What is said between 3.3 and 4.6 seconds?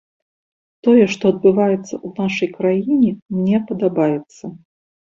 мне падабаецца.